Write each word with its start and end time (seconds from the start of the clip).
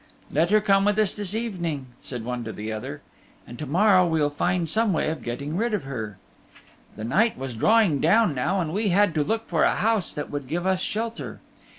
"Let 0.31 0.49
her 0.49 0.61
come 0.61 0.83
with 0.83 0.97
us 0.97 1.13
this 1.15 1.35
evening," 1.35 1.85
said 2.01 2.25
one 2.25 2.43
to 2.45 2.51
the 2.51 2.71
other, 2.71 3.03
"and 3.45 3.59
to 3.59 3.67
morrow 3.67 4.03
we'll 4.07 4.31
find 4.31 4.67
some 4.67 4.93
way 4.93 5.11
of 5.11 5.21
getting 5.21 5.55
rid 5.55 5.75
of 5.75 5.83
her." 5.83 6.17
The 6.95 7.03
night 7.03 7.37
was 7.37 7.53
drawing 7.53 7.99
down 8.01 8.33
now, 8.33 8.59
and 8.59 8.73
we 8.73 8.89
had 8.89 9.13
to 9.13 9.23
look 9.23 9.47
for 9.47 9.63
a 9.63 9.75
house 9.75 10.11
that 10.15 10.31
would 10.31 10.47
give 10.47 10.65
us 10.65 10.81
shelter. 10.81 11.39